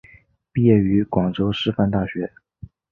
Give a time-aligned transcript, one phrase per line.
[0.51, 2.31] 毕业于广州师范大学。